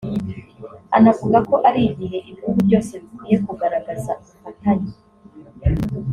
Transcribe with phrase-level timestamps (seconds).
[0.97, 4.91] anavuga ko ari igihe ibihugu byose bikwiye kugaragaza ubufatanye